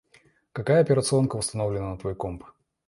Какая 0.51 0.81
операционка 0.81 1.35
установлена 1.37 1.91
на 1.91 1.97
твой 1.99 2.15
комп? 2.15 2.43